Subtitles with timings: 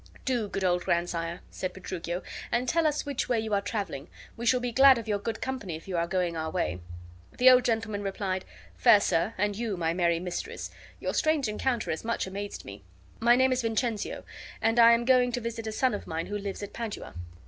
[0.25, 4.07] "Do, good old grandsire," said Petruchio, "and tell us which way you are traveling.
[4.35, 6.79] We shall be glad of your good company, if you are going our way."
[7.37, 8.43] The old gentleman replied:
[8.75, 12.81] "Fair sir, and you, my merry mistress, your strange encounter has much amazed me.
[13.19, 14.23] My name is Vincentio,
[14.59, 17.13] and I am going to visit a son of mine who lives at Padua."